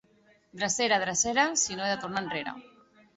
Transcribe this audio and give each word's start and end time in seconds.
Drecera, 0.61 0.97
drecera, 1.03 1.43
si 1.65 1.75
no 1.75 1.83
he 1.85 1.91
de 1.91 1.99
tornar 2.05 2.25
enrere. 2.25 2.55